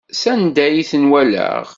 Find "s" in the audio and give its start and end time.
0.19-0.23